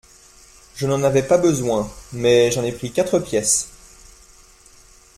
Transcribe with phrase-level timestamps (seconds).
[0.75, 1.87] Je n’en avais pas besoin…
[2.11, 3.69] mais j’en ai pris quatre pièces.